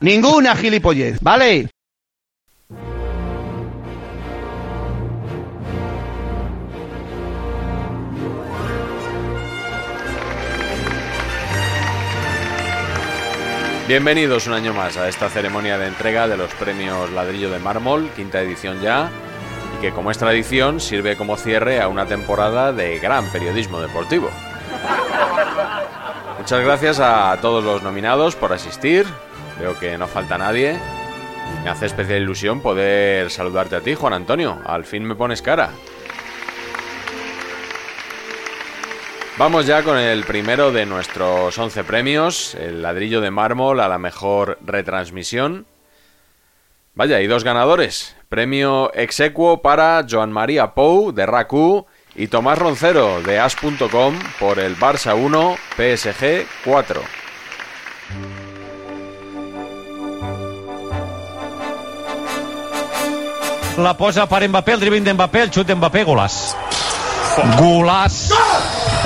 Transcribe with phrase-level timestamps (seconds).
[0.00, 1.70] Ninguna gilipollez, ¿vale?
[13.88, 18.08] Bienvenidos un año más a esta ceremonia de entrega de los premios Ladrillo de Mármol,
[18.14, 19.10] quinta edición ya,
[19.76, 24.30] y que como es tradición sirve como cierre a una temporada de gran periodismo deportivo.
[26.38, 29.06] Muchas gracias a todos los nominados por asistir,
[29.58, 30.78] veo que no falta nadie.
[31.64, 35.70] Me hace especial ilusión poder saludarte a ti, Juan Antonio, al fin me pones cara.
[39.38, 43.98] Vamos ya con el primero de nuestros 11 premios, el ladrillo de mármol a la
[43.98, 45.66] mejor retransmisión.
[46.94, 48.16] Vaya, y dos ganadores.
[48.28, 51.86] Premio exequo para Joan María Pou de RACU
[52.16, 57.00] y Tomás Roncero de As.com por el Barça 1, PSG 4.
[63.78, 66.36] La posa per Mbappé, el dribbling d'Mbappé, el xut d'Mbappé, golàs.
[67.60, 68.16] Golàs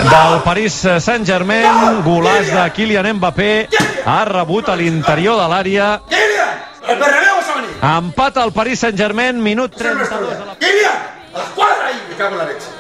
[0.09, 3.51] del Paris Saint-Germain, golàs de Kylian Mbappé,
[4.09, 5.89] ha rebut a l'interior de l'àrea.
[7.83, 10.09] Empat al Paris Saint-Germain, minut 32
[10.41, 10.57] de la...
[10.57, 11.05] Kylian,
[11.35, 12.01] a la ahí.
[12.09, 12.73] Me cago en la leche.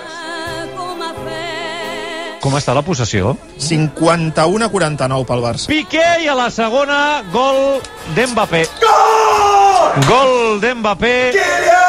[2.42, 3.36] Com està la possessió?
[3.62, 5.68] 51 a 49 pel Barça.
[5.70, 7.78] Piqué i a la segona, gol
[8.16, 8.64] d'Mbappé.
[8.80, 10.02] ¡Gol!
[10.08, 11.14] Gol d'Mbappé.
[11.36, 11.81] ¡Kylian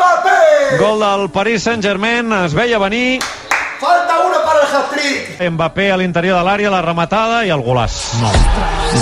[0.00, 0.78] Mbappé!
[0.78, 3.20] Gol del Paris Saint-Germain, es veia venir.
[3.80, 5.50] Falta uno para el hat-trick.
[5.50, 7.96] Mbappé a l'interior de l'àrea, la rematada i el golàs.
[8.20, 8.30] No.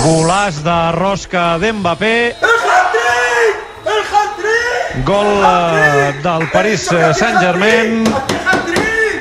[0.03, 2.13] Golàs de rosca d'Mbappé.
[2.35, 3.63] ¡El hat-trick!
[3.93, 5.05] ¡El hat-trick!
[5.07, 8.03] Gol eh, del Paris Saint-Germain.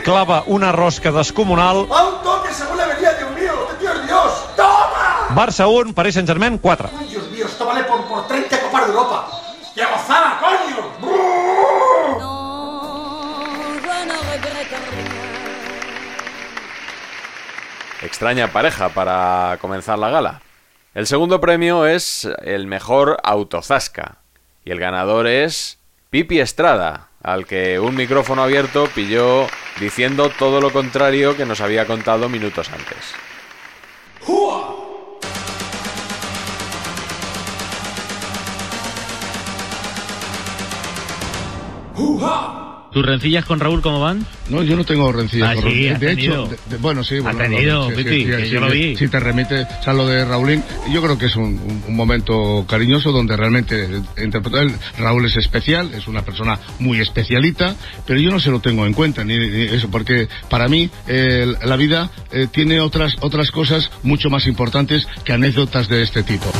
[0.02, 1.86] Clava una rosca descomunal.
[1.90, 3.52] A un toque según la mío.
[3.70, 4.32] ¡Este tío es Dios!
[4.56, 5.28] ¡Toma!
[5.30, 6.90] Barça 1, Paris Saint-Germain 4.
[6.98, 7.46] ¡Ay, Dios mío!
[7.46, 9.28] Esto vale por, por 30 Copas de Europa.
[9.74, 11.07] ¡Qué gozada, coño!
[18.08, 20.40] Extraña pareja para comenzar la gala.
[20.94, 24.16] El segundo premio es el mejor autozasca.
[24.64, 25.78] Y el ganador es
[26.08, 29.46] Pipi Estrada, al que un micrófono abierto pilló
[29.78, 33.14] diciendo todo lo contrario que nos había contado minutos antes.
[42.98, 44.26] ¿Tus rencillas con Raúl cómo van?
[44.48, 46.00] No, yo no tengo rencillas Ah, con sí, Raúl.
[46.00, 46.32] De tenido.
[46.46, 47.20] hecho, de- de- bueno, sí.
[47.20, 48.96] bueno, tenido, sí, sí, que yo lo vi.
[48.96, 52.66] Si te remite a lo de Raúlín, yo creo que es un, un- un momento
[52.68, 53.88] cariñoso donde realmente
[54.20, 54.66] interpretar
[54.98, 58.94] Raúl es especial, es una persona muy especialita, pero yo no se lo tengo en
[58.94, 63.92] cuenta ni, ni eso, porque para mí eh, la vida eh, tiene otras otras cosas
[64.02, 66.50] mucho más importantes que anécdotas de este tipo.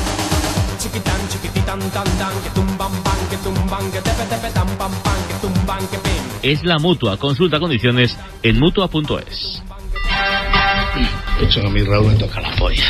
[6.42, 7.16] Es la mutua.
[7.16, 9.62] Consulta condiciones en mutua.es.
[11.40, 12.84] Eso a mi Raúl me toca la polla.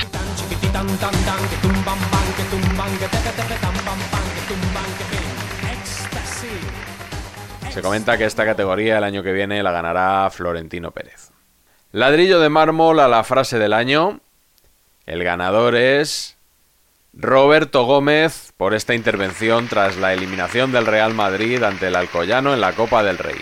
[7.71, 11.31] Se comenta que esta categoría el año que viene la ganará Florentino Pérez.
[11.93, 14.21] Ladrillo de mármol a la frase del año.
[15.07, 16.38] El ganador es
[17.13, 22.61] Roberto Gómez por esta intervención tras la eliminación del Real Madrid ante el Alcoyano en
[22.61, 23.39] la Copa del Rey.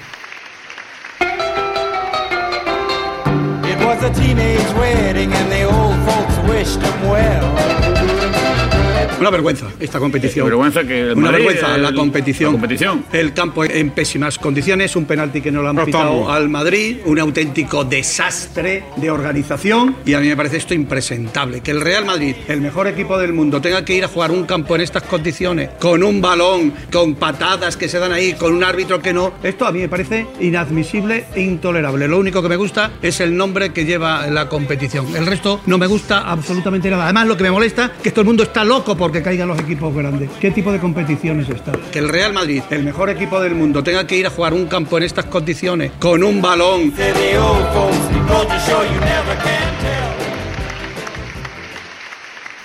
[9.21, 10.47] Una vergüenza esta competición.
[10.47, 12.53] vergüenza que el Una Madrid, vergüenza la competición.
[12.53, 13.05] la competición.
[13.13, 17.19] El campo en pésimas condiciones, un penalti que no lo han pitado al Madrid, un
[17.19, 21.61] auténtico desastre de organización y a mí me parece esto impresentable.
[21.63, 24.45] Que el Real Madrid, el mejor equipo del mundo, tenga que ir a jugar un
[24.45, 28.65] campo en estas condiciones, con un balón, con patadas que se dan ahí, con un
[28.65, 29.33] árbitro que no.
[29.43, 32.07] Esto a mí me parece inadmisible e intolerable.
[32.07, 35.07] Lo único que me gusta es el nombre que lleva la competición.
[35.17, 37.05] El resto no me gusta absolutamente nada.
[37.05, 39.61] Además, lo que me molesta es que todo el mundo está loco porque caigan los
[39.61, 40.29] equipos grandes.
[40.41, 41.71] ¿Qué tipo de competición es esta?
[41.93, 44.67] Que el Real Madrid, el mejor equipo del mundo, tenga que ir a jugar un
[44.67, 46.91] campo en estas condiciones, con un balón.
[46.97, 47.97] Said the old folks,
[48.29, 50.17] goes to show you never can tell.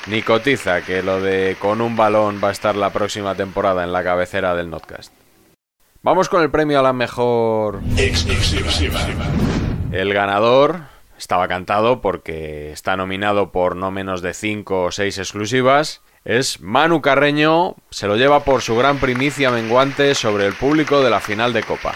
[0.08, 3.94] Ni cotiza que lo de con un balón va a estar la próxima temporada en
[3.94, 5.14] la cabecera del Notcast.
[6.02, 7.82] Vamos con el premio a la mejor.
[9.92, 10.80] El ganador
[11.20, 16.02] estaba cantado porque está nominado por no menos de 5 o 6 exclusivas.
[16.24, 21.10] Es Manu Carreño, se lo lleva por su gran primicia menguante sobre el público de
[21.10, 21.94] la final de Copa.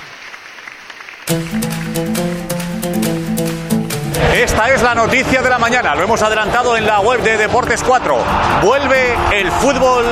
[4.34, 7.84] Esta es la noticia de la mañana, lo hemos adelantado en la web de Deportes
[7.84, 8.18] 4.
[8.64, 10.06] Vuelve el fútbol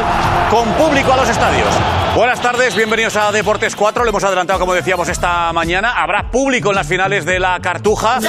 [0.52, 1.74] con público a los estadios.
[2.16, 4.04] Buenas tardes, bienvenidos a Deportes 4.
[4.04, 5.94] Lo hemos adelantado, como decíamos, esta mañana.
[6.00, 8.20] Habrá público en las finales de la Cartuja.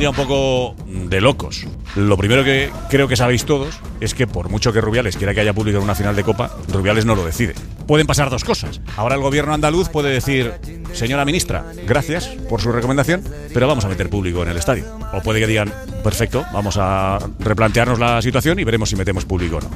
[0.00, 1.66] Día un poco de locos.
[1.94, 5.40] Lo primero que creo que sabéis todos es que por mucho que Rubiales quiera que
[5.42, 7.54] haya público en una final de Copa, Rubiales no lo decide.
[7.86, 8.80] Pueden pasar dos cosas.
[8.96, 10.54] Ahora el gobierno andaluz puede decir,
[10.94, 14.86] señora ministra, gracias por su recomendación, pero vamos a meter público en el estadio.
[15.12, 15.70] O puede que digan,
[16.02, 19.68] perfecto, vamos a replantearnos la situación y veremos si metemos público o no.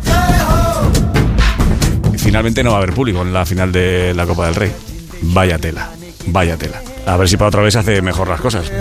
[2.17, 4.73] Finalmente no va a haber público en la final de la Copa del Rey.
[5.21, 5.91] Vaya tela,
[6.29, 6.81] vaya tela.
[7.05, 8.73] A ver si para otra vez hace mejor las cosas.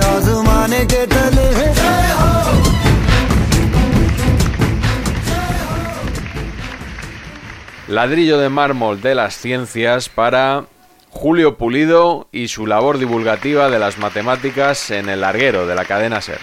[7.90, 10.64] Ladrillo de mármol de las ciencias para
[11.10, 16.22] Julio Pulido y su labor divulgativa de las matemáticas en el larguero de la cadena
[16.22, 16.40] SER.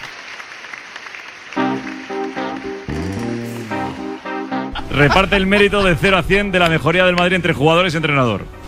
[4.91, 7.97] Reparte el mérito de 0 a 100 de la mejoría del Madrid entre jugadores y
[7.97, 8.60] entrenador.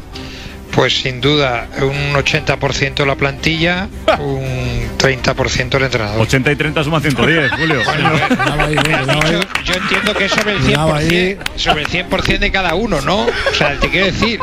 [0.74, 3.88] Pues sin duda, un 80% la plantilla,
[4.18, 6.20] un 30% el entrenador.
[6.22, 7.80] 80 y 30 suma 110, Julio.
[7.82, 11.36] Yo, yo entiendo que es sobre el Cuidado ahí.
[11.36, 13.18] 100%, sobre el 100 de cada uno, ¿no?
[13.26, 14.40] O sea, te quiero decir.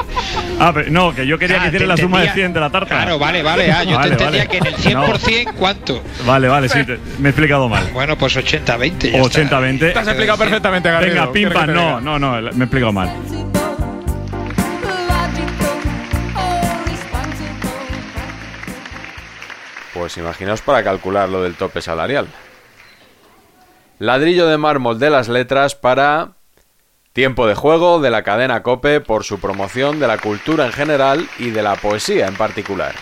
[0.59, 2.43] Ah, pero no, que yo quería Ah, que hiciera te la suma de entendía.
[2.45, 2.87] 100 de la tarta.
[2.95, 3.71] Claro, vale, vale.
[3.71, 4.49] Ah, yo Vale, te entendía vale.
[4.51, 6.03] que en el 100%, ¿cuánto?
[6.25, 7.89] Vale, vale, sí, te- me he explicado mal.
[7.91, 9.11] Bueno, pues 80-20.
[9.11, 9.83] ya 80-20.
[9.87, 10.69] está.
[10.99, 13.09] Venga, pim pam, no, no, no, me he explicado mal.
[19.99, 22.25] Pues imaginaos para calcular lo del tope salarial.
[23.99, 26.35] Ladrillo de mármol de las letras para
[27.11, 31.27] Tiempo de juego de la cadena Cope por su promoción de la cultura en general
[31.37, 32.95] y de la poesía en particular.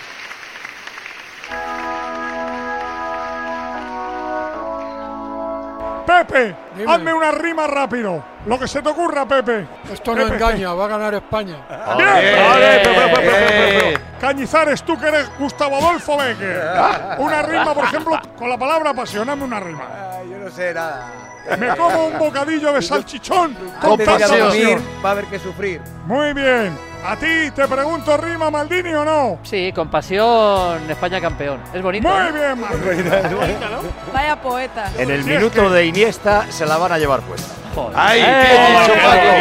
[6.07, 6.55] Pepe,
[6.87, 8.37] hazme una rima rápido.
[8.47, 9.67] Lo que se te ocurra, Pepe.
[9.91, 11.57] Esto no engaña, va a ganar España.
[11.97, 12.47] Bien.
[12.49, 14.01] Vale, pe- pe- pe- pe- pe- pe- pe.
[14.19, 16.63] Cañizares, tú que eres Gustavo Adolfo Becker.
[17.19, 19.29] Una rima, por ejemplo, con la palabra pasión.
[19.29, 19.83] Hazme una rima.
[20.29, 21.11] Yo no sé nada.
[21.57, 24.81] Me como un bocadillo de salchichón con tanta pasión.
[25.05, 25.81] va a haber que sufrir.
[26.05, 26.77] Muy bien.
[27.05, 29.39] A ti te pregunto, ¿rima Maldini o no?
[29.43, 31.61] Sí, con pasión España campeón.
[31.73, 32.07] Es bonito.
[32.09, 32.31] Muy ¿eh?
[32.33, 33.09] bien, Maldini.
[34.13, 34.91] Vaya poeta.
[34.97, 37.53] En el Sí, es minuto que- de Iniesta se la van a llevar puesta.
[37.96, 39.31] ¡Ay, qué dicho, Paco!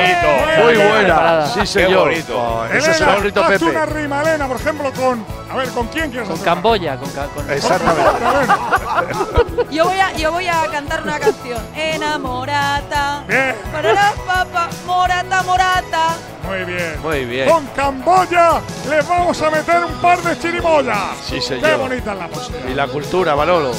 [0.62, 1.47] Muy buena.
[1.47, 2.12] Sí, señor.
[2.12, 3.71] Eso Elena, será un rito, hazte Pepe.
[3.71, 5.25] una rima, Elena, por ejemplo, con.
[5.50, 6.45] A ver, ¿con quién quieres Con hacer?
[6.45, 7.47] Camboya, con, con
[9.71, 11.61] Yo voy a, yo voy a cantar una canción.
[11.75, 13.25] Enamorata.
[13.28, 13.55] Bien.
[13.73, 16.16] Parará, papá, morata, morata.
[16.47, 16.97] Muy bien.
[17.02, 17.49] Muy bien.
[17.49, 20.99] Con Camboya les vamos a meter un par de chirimoyas.
[21.25, 21.69] Sí, señor.
[21.69, 22.59] Qué bonita es la música.
[22.71, 23.73] Y la cultura, Manolo.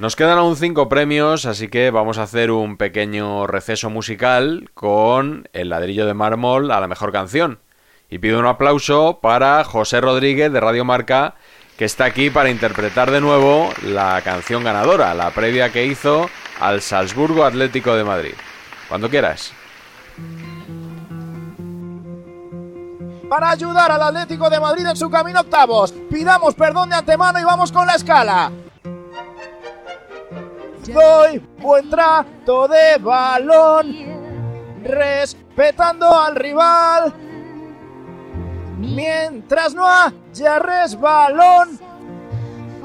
[0.00, 5.48] Nos quedan aún cinco premios, así que vamos a hacer un pequeño receso musical con
[5.52, 7.60] El ladrillo de mármol a la mejor canción.
[8.10, 11.36] Y pido un aplauso para José Rodríguez de Radio Marca,
[11.78, 16.28] que está aquí para interpretar de nuevo la canción ganadora, la previa que hizo
[16.60, 18.34] al Salzburgo Atlético de Madrid.
[18.88, 19.52] Cuando quieras.
[23.28, 25.92] para ayudar al Atlético de Madrid en su camino octavos.
[26.08, 28.52] Pidamos perdón de antemano y vamos con la escala.
[30.86, 37.14] Doy buen trato de balón, respetando al rival.
[38.78, 41.78] Mientras no haya resbalón,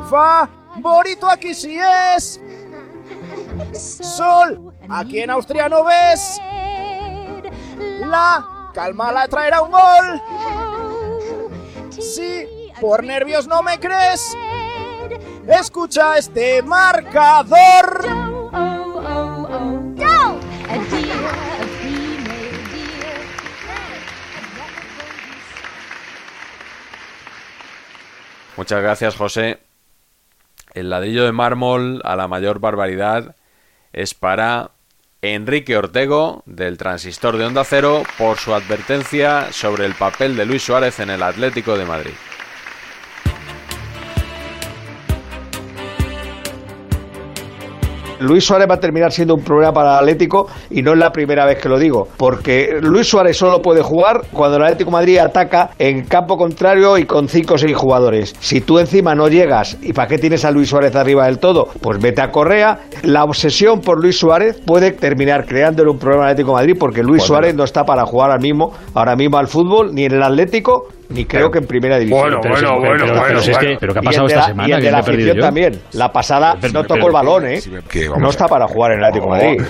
[0.10, 1.77] favorito aquí sí
[2.15, 2.39] es.
[3.74, 6.39] Sol, aquí en Austria no ves.
[8.06, 10.22] La calma la traerá un gol.
[12.00, 14.36] Si por nervios no me crees,
[15.50, 18.06] escucha este marcador.
[28.58, 29.60] Muchas gracias, José.
[30.74, 33.36] El ladrillo de mármol a la mayor barbaridad
[33.94, 34.72] es para
[35.22, 40.63] Enrique Ortego, del Transistor de Onda Cero, por su advertencia sobre el papel de Luis
[40.63, 42.13] Suárez en el Atlético de Madrid.
[48.20, 51.12] Luis Suárez va a terminar siendo un problema para el Atlético y no es la
[51.12, 54.94] primera vez que lo digo, porque Luis Suárez solo puede jugar cuando el Atlético de
[54.94, 58.36] Madrid ataca en campo contrario y con 5 o 6 jugadores.
[58.40, 61.68] Si tú encima no llegas, ¿y para qué tienes a Luis Suárez arriba del todo?
[61.82, 62.80] Pues vete a Correa.
[63.04, 67.02] La obsesión por Luis Suárez puede terminar creándole un problema al Atlético de Madrid porque
[67.02, 67.28] Luis Bueno.
[67.28, 70.88] Suárez no está para jugar ahora mismo, ahora mismo al fútbol, ni en el Atlético,
[71.10, 72.22] ni creo que en primera división.
[72.22, 73.80] Bueno, Pero bueno, pero- bueno, pero- bueno, si es que- bueno.
[73.82, 74.70] pero ¿qué ha Y pasado el de esta la- semana?
[74.70, 75.42] Y el de la afición yo.
[75.42, 75.82] también.
[75.94, 77.60] La pasada Pero- no tocó el balón, ¿eh?
[77.89, 79.66] Que vamos No está para jugar en el Atlético de Madrid.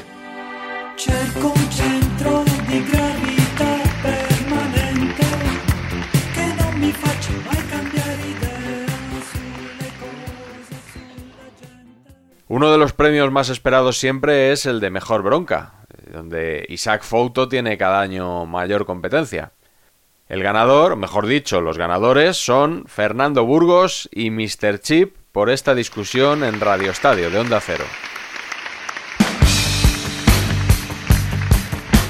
[12.48, 15.74] Uno de los premios más esperados siempre es el de Mejor Bronca,
[16.12, 19.51] donde Isaac Fouto tiene cada año mayor competencia.
[20.29, 24.79] El ganador, mejor dicho, los ganadores son Fernando Burgos y Mr.
[24.79, 27.83] Chip por esta discusión en Radio Estadio de Onda Cero.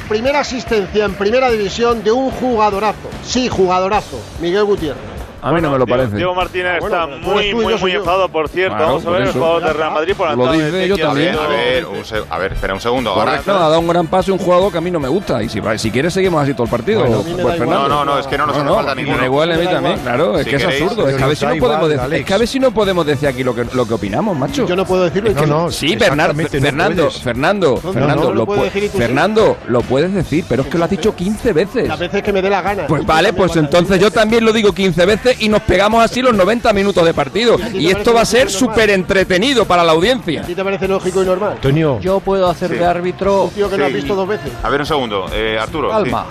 [0.10, 3.10] Primera asistencia en primera división de un jugadorazo.
[3.24, 4.22] Sí, jugadorazo.
[4.42, 5.19] Miguel Gutiérrez.
[5.42, 6.16] A mí no me lo parece.
[6.16, 8.76] Diego Martínez Ah, bueno, está muy, muy, muy enfadado, por cierto.
[8.76, 10.98] Claro, Vamos a ver el jugador de Real Madrid por la Lo dice de yo
[10.98, 11.36] también.
[11.36, 11.86] A ver,
[12.30, 13.12] a ver, espera un segundo.
[13.12, 15.42] Ahora, Correcto, ha dado un gran pase un jugador que a mí no me gusta.
[15.42, 17.02] Y si, si quieres, seguimos así todo el partido.
[17.02, 17.60] Bueno, pues.
[17.60, 19.18] No, no, no, es que no nos hace falta ninguno.
[19.18, 20.38] Me igual a mí también, claro.
[20.38, 21.08] Es Si que es absurdo.
[21.08, 22.72] Es que a ver si no podemos igual, decir, es que a ver si no
[22.72, 24.68] podemos decir aquí lo que, lo que opinamos, macho.
[24.68, 25.32] Yo no puedo decirlo.
[25.32, 27.12] No, no, sí, Bernardo, no Fernando.
[27.12, 28.90] Fernando, No, no, Fernando, no lo.
[28.90, 31.88] Fernando, lo puedes decir, pero es que lo has dicho 15 veces.
[31.88, 32.88] Las veces que me dé la gana.
[32.88, 36.34] Pues vale, pues entonces yo también lo digo 15 veces y nos pegamos así los
[36.36, 37.58] 90 minutos de partido.
[37.74, 40.42] Y esto va a ser súper entretenido para la audiencia.
[40.42, 41.54] ¿A ti te parece lógico y normal?
[41.54, 42.00] Antonio.
[42.00, 42.76] Yo puedo hacer Sí.
[42.78, 43.44] de árbitro.
[43.46, 43.96] Un tío que lo has Sí.
[43.98, 44.52] visto dos veces.
[44.64, 45.26] A ver, un segundo.
[45.34, 45.90] Eh, Arturo.
[45.90, 46.26] Calma.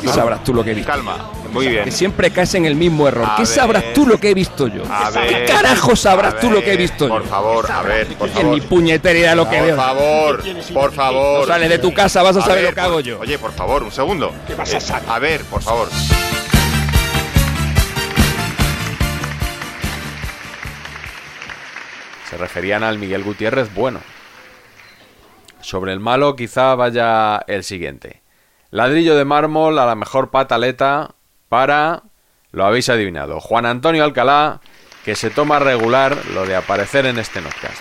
[0.00, 0.06] sí.
[0.06, 0.90] ¿Qué sabrás tú lo que he visto?
[0.90, 1.30] Calma.
[1.52, 1.84] Muy bien.
[1.84, 3.24] Que siempre caes en el mismo error.
[3.30, 3.46] A ¿Qué ver.
[3.46, 4.82] sabrás tú lo que he visto yo?
[4.90, 7.28] A ¿Qué ver, carajo sabrás a tú lo que he visto Por yo?
[7.28, 8.54] favor, a ver, por En favor.
[8.54, 9.76] mi puñetera idea lo que Por veo.
[9.76, 10.42] favor,
[10.72, 11.40] por favor.
[11.42, 13.20] No sales de tu casa, vas a saber ver, lo que hago por- yo.
[13.20, 14.32] Oye, por favor, un segundo.
[14.48, 15.88] ¿Qué vas a Eh, a ver, por favor.
[22.34, 24.00] Se referían al Miguel Gutiérrez bueno.
[25.60, 28.22] Sobre el malo quizá vaya el siguiente.
[28.72, 31.14] Ladrillo de mármol a la mejor pataleta
[31.48, 32.02] para,
[32.50, 34.60] lo habéis adivinado, Juan Antonio Alcalá,
[35.04, 37.78] que se toma regular lo de aparecer en este podcast.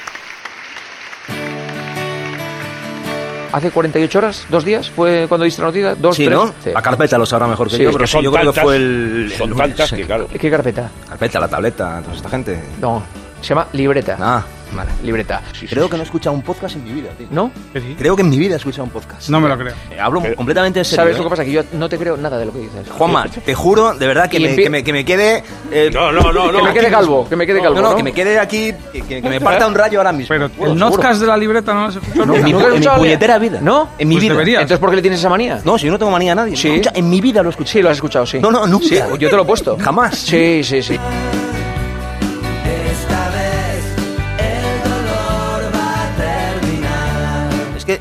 [3.53, 5.95] Hace 48 horas, dos días, fue cuando diste la noticia.
[5.95, 6.37] Dos, Sí, tres.
[6.37, 6.53] ¿no?
[6.75, 8.45] La carpeta lo sabrá mejor que Sí, yo, pero que sí, son yo creo que
[8.47, 9.33] tantas- fue el.
[9.35, 10.27] son el tantas lunes, que, claro.
[10.27, 10.91] ¿Qué carpeta?
[11.09, 12.63] Carpeta, la tableta, toda esta gente.
[12.79, 13.03] No,
[13.43, 14.17] se llama libreta.
[14.19, 14.43] Ah,
[14.75, 14.89] vale.
[15.03, 15.41] Libreta.
[15.69, 17.27] Creo que no he escuchado un podcast en mi vida, tío.
[17.29, 17.51] ¿No?
[17.97, 19.29] Creo que en mi vida he escuchado un podcast.
[19.29, 19.73] No me lo creo.
[19.91, 21.03] Eh, Hablo completamente en serio.
[21.03, 21.17] ¿Sabes ¿eh?
[21.19, 21.43] lo que pasa?
[21.45, 22.89] Que yo no te creo nada de lo que dices.
[22.89, 25.43] Juanma, te juro, de verdad, que, me, que, me, que me quede.
[25.71, 26.57] eh, No, no, no, no.
[26.59, 27.95] Que me quede calvo, que me quede calvo, No, no, ¿no?
[27.97, 28.73] que me quede aquí,
[29.07, 30.29] que, me parta un rayo ahora mismo.
[30.29, 32.39] Pero el notcast de la libreta no lo has escuchado nunca.
[32.39, 33.59] En mi, ¿Nunca has en mi escuchado puñetera vida.
[33.61, 33.89] ¿No?
[33.97, 34.33] En mi Pues vida.
[34.33, 34.61] deberías.
[34.61, 35.59] Entonces, ¿por qué le tienes esa manía?
[35.65, 36.55] No, si yo no tengo manía a nadie.
[36.55, 36.81] Sí.
[36.93, 37.73] En mi vida lo he escuchado.
[37.73, 38.39] Sí, lo has escuchado, sí.
[38.39, 38.87] No, no, nunca.
[38.87, 39.77] Sí, yo te lo he puesto.
[39.79, 40.15] Jamás.
[40.17, 40.97] Sí, sí, sí.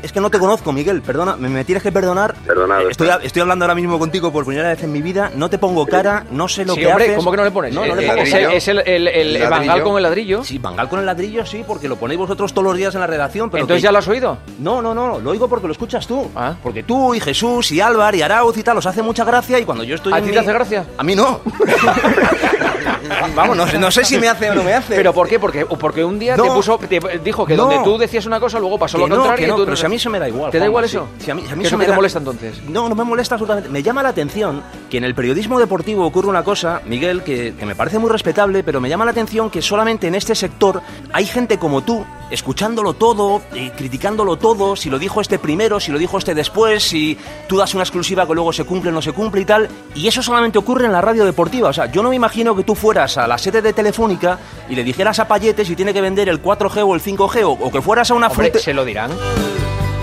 [0.03, 1.01] Es que no te conozco, Miguel.
[1.01, 2.35] Perdona, me, me tienes que perdonar.
[2.45, 2.89] Perdonado.
[2.89, 5.31] Estoy, estoy hablando ahora mismo contigo por primera vez en mi vida.
[5.33, 7.17] No te pongo cara, no sé lo Sí, que hombre, haces.
[7.17, 7.73] ¿cómo que no le pones?
[7.73, 8.43] No, no le Eh, pongo es cara.
[8.51, 10.43] el- es el- el- el- el Bangal con el ladrillo.
[10.43, 13.07] Sí, Bangal con el ladrillo, sí, porque lo ponéis vosotros todos los días en la
[13.07, 13.49] redacción.
[13.49, 14.37] Pero Entonces que- ya lo has oído.
[14.41, 14.51] Ah.
[14.59, 16.29] No, no, no, lo oigo porque lo escuchas tú.
[16.61, 19.63] Porque tú y Jesús y Álvaro y Arauz y tal os hace mucha gracia y
[19.63, 20.85] cuando yo estoy ¿A ti mi- te hace gracia?
[20.97, 21.39] A mí no.
[23.35, 24.95] Vamos, no, sé- no sé si me hace o no me hace.
[24.95, 25.39] ¿Pero por qué?
[25.39, 26.43] Porque, porque un día No.
[26.43, 27.63] te puso, te dijo que No.
[27.65, 29.45] donde tú decías una cosa, luego pasó lo contrario.
[29.45, 30.51] y no, tú pero si a mí eso me da igual.
[30.51, 31.07] ¿Te da igual eso?
[31.19, 32.61] Si a mí, si a mí ¿Qué es eso lo me te da- molesta entonces?
[32.67, 33.69] No, no me molesta absolutamente.
[33.69, 37.65] Me llama la atención que en el periodismo deportivo ocurre una cosa, Miguel, que, que
[37.65, 40.81] me parece muy respetable, pero me llama la atención que solamente en este sector
[41.11, 45.91] hay gente como tú, escuchándolo todo, eh, criticándolo todo, si lo dijo este primero, si
[45.91, 47.15] lo dijo este después, si
[47.47, 49.69] tú das una exclusiva que luego se cumple o no se cumple y tal.
[49.93, 51.69] Y eso solamente ocurre en la radio deportiva.
[51.69, 54.75] O sea, yo no me imagino que tú fueras a la sede de Telefónica y
[54.75, 57.71] le dijeras a Payete si tiene que vender el 4G o el 5G o, o
[57.71, 58.59] que fueras a una Hombre, fruta...
[58.63, 59.11] se lo dirán.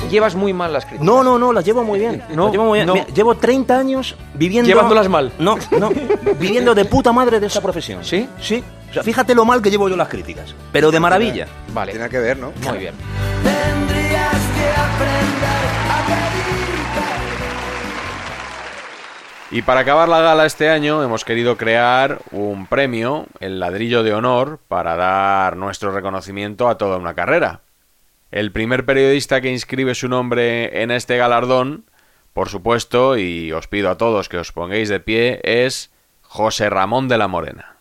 [0.09, 1.07] Llevas muy mal las críticas.
[1.07, 2.23] No, no, no, las llevo muy bien.
[2.35, 2.87] No, las llevo muy bien.
[2.87, 2.95] no.
[2.95, 4.69] Mira, llevo 30 años viviendo.
[4.69, 5.33] Llevándolas mal.
[5.39, 5.91] No, no.
[6.41, 8.05] viviendo de puta madre de esta profesión.
[8.05, 8.29] ¿Sí?
[8.41, 8.63] Sí.
[8.90, 10.54] O sea, fíjate lo mal que llevo yo las críticas.
[10.73, 11.47] Pero de maravilla.
[11.73, 11.92] Vale.
[11.92, 12.52] Tiene que ver, ¿no?
[12.64, 12.94] Muy bien.
[19.52, 24.14] Y para acabar la gala este año hemos querido crear un premio, el ladrillo de
[24.14, 27.62] honor, para dar nuestro reconocimiento a toda una carrera.
[28.30, 31.85] El primer periodista que inscribe su nombre en este galardón,
[32.32, 35.90] por supuesto, y os pido a todos que os pongáis de pie, es
[36.23, 37.80] José Ramón de la Morena.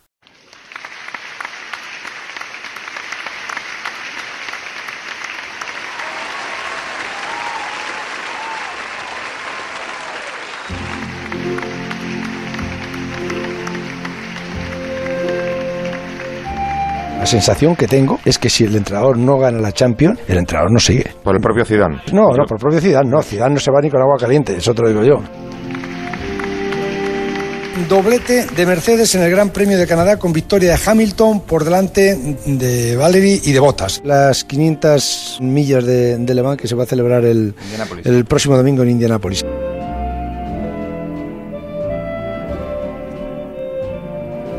[17.30, 20.80] Sensación que tengo es que si el entrenador no gana la Champions, el entrenador no
[20.80, 21.12] sigue.
[21.22, 22.02] Por el propio Zidane.
[22.12, 23.22] No, no, por el propio Zidane, no.
[23.22, 25.22] Zidane no se va ni con agua caliente, eso te lo digo yo.
[27.88, 32.18] Doblete de Mercedes en el Gran Premio de Canadá con victoria de Hamilton por delante
[32.44, 34.02] de Valery y de Bottas.
[34.04, 37.54] Las 500 millas de, de Le Mans que se va a celebrar el,
[38.04, 39.44] el próximo domingo en Indianápolis.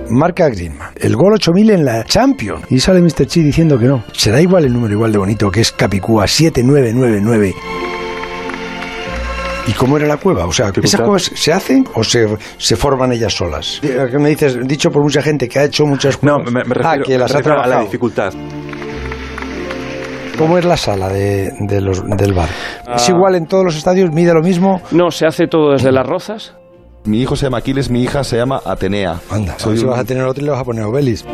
[0.10, 0.91] Marca Griezmann.
[1.02, 2.66] El gol 8000 en la Champions.
[2.70, 3.26] Y sale Mr.
[3.26, 4.04] Chi diciendo que no.
[4.14, 7.56] Será igual el número igual de bonito que es Capicúa 7999.
[9.68, 10.46] ¿Y cómo era la cueva?
[10.46, 13.80] O sea, ¿esas cuevas se hacen o se, se forman ellas solas?
[13.82, 14.58] ¿Qué me dices?
[14.68, 16.40] Dicho por mucha gente que ha hecho muchas cuevas.
[16.46, 18.34] No, me, me refiero, ah, que las me ha a la dificultad.
[20.38, 22.50] ¿Cómo es la sala de, de los, del bar?
[22.96, 23.12] ¿Es Ah.
[23.12, 24.12] igual en todos los estadios?
[24.12, 24.82] ¿Mide lo mismo?
[24.92, 26.56] No, se hace todo desde las rozas.
[27.06, 29.20] Mi hijo se llama Aquiles, mi hija se llama Atenea.
[29.30, 31.26] Anda, Soy si un- vas a tener otro y le vas a poner Obelis.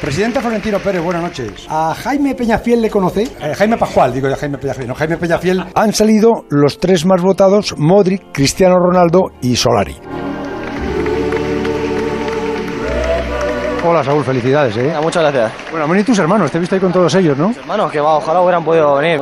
[0.00, 1.66] Presidente Florentino Pérez, buenas noches.
[1.68, 3.22] ¿A Jaime Peñafiel le conoce?
[3.40, 4.88] Eh, Jaime Pascual, digo ya Jaime Peñafiel.
[4.88, 5.64] No, Jaime Peñafiel.
[5.74, 9.96] Han salido los tres más votados, Modric, Cristiano Ronaldo y Solari.
[13.84, 14.92] Hola Saúl, felicidades, ¿eh?
[15.02, 15.52] muchas gracias.
[15.70, 17.50] Bueno, han venido tus hermanos, te he visto ahí con todos ellos, ¿no?
[17.50, 19.20] Hermanos, que va, ojalá hubieran podido venir.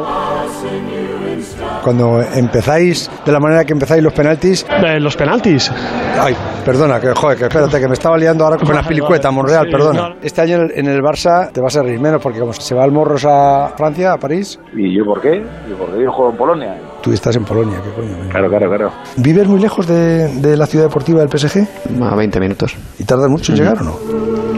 [1.82, 4.66] Cuando empezáis de la manera que empezáis los penaltis.
[4.98, 5.72] los penaltis?
[6.20, 9.30] Ay, perdona, que joder, que espérate, que me estaba liando ahora con la pilicueta.
[9.30, 10.14] Monreal, Sí, perdona.
[10.20, 12.92] Este año en el Barça te vas a reír menos porque como se va el
[12.92, 15.36] Morros a Francia, a París, ¿Y yo por qué?
[15.38, 16.76] ¿Y por qué yo juego en Polonia?
[17.00, 18.14] tú estás en Polonia, ¿qué coño?
[18.30, 18.90] Claro, claro, claro.
[19.16, 21.66] ¿Vives muy lejos de, de la ciudad deportiva del PSG?
[22.02, 22.76] A 20 minutos.
[22.98, 24.49] ¿Y tardas mucho en llegar o no?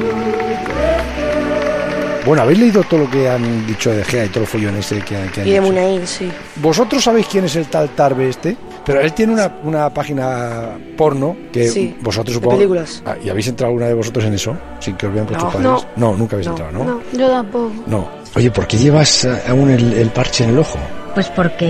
[2.24, 5.00] Bueno, ¿habéis leído todo lo que han dicho de Gea y todo el follón ese
[5.00, 5.72] que, han- que han Y de dicho?
[5.72, 6.30] Munain, sí.
[6.56, 8.56] ¿Vosotros sabéis quién es el tal Tarbe este?
[8.84, 12.56] Pero él tiene una, una página porno que Sí, vosotros supongo...
[12.56, 13.02] películas.
[13.06, 14.56] Ah, ¿Y habéis entrado alguna de vosotros en eso?
[14.80, 15.70] Sin que os vean vuestros No.
[15.76, 15.86] padres.
[15.96, 16.84] No, nunca habéis entrado, ¿no?
[16.84, 17.72] No, yo tampoco.
[17.86, 18.08] No.
[18.36, 20.78] Oye, ¿por qué llevas eh, aún el, el parche en el ojo?
[21.14, 21.66] Pues porque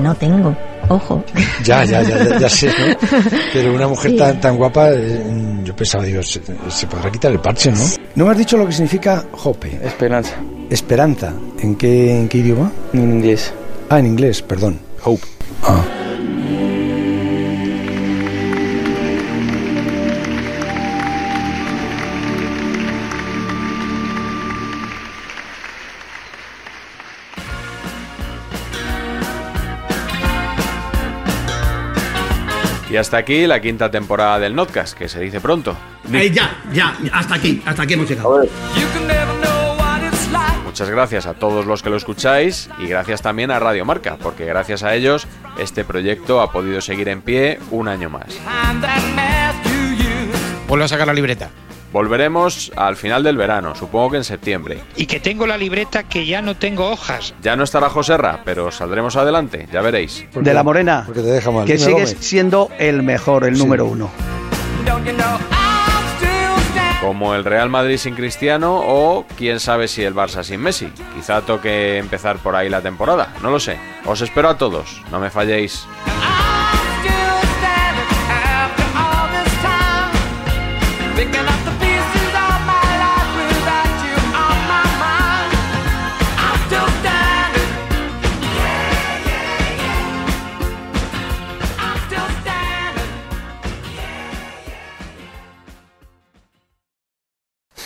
[0.00, 0.56] no tengo
[0.88, 1.24] ojo.
[1.64, 2.96] Ya, ya, ya, ya, ya sé, ¿no?
[3.52, 4.16] Pero una mujer Sí.
[4.16, 5.22] tan, tan guapa, eh,
[5.64, 7.78] yo pensaba, digo, se, se podrá quitar el parche, ¿no?
[8.14, 9.78] ¿No me has dicho lo que significa Hope?
[9.84, 10.34] Esperanza.
[10.70, 11.32] Esperanza.
[11.60, 12.70] ¿En qué, en qué idioma?
[12.92, 13.52] En inglés.
[13.90, 14.78] Ah, en inglés, perdón.
[15.04, 15.24] Hope.
[15.62, 15.82] Ah.
[32.98, 35.76] Y hasta aquí la quinta temporada del Notcast, que se dice pronto.
[36.12, 38.42] Eh, ya, ya, hasta aquí, hasta aquí hemos llegado.
[40.64, 44.46] Muchas gracias a todos los que lo escucháis y gracias también a Radio Marca, porque
[44.46, 45.28] gracias a ellos
[45.60, 48.36] este proyecto ha podido seguir en pie un año más.
[50.66, 51.50] Vuelvo a sacar la libreta.
[51.92, 54.80] Volveremos al final del verano, supongo que en septiembre.
[54.96, 57.34] Y que tengo la libreta que ya no tengo hojas.
[57.42, 60.26] Ya no estará Joserra, pero saldremos adelante, ya veréis.
[60.34, 61.64] De la Morena, Porque te deja mal.
[61.64, 62.16] que Dime, sigue Gómez.
[62.20, 64.10] siendo el mejor, el número uno.
[67.00, 70.88] Como el Real Madrid sin Cristiano o quién sabe si el Barça sin Messi.
[71.14, 73.78] Quizá toque empezar por ahí la temporada, no lo sé.
[74.04, 75.86] Os espero a todos, no me falléis.